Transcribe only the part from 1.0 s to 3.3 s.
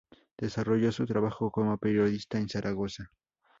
trabajo como periodista en Zaragoza.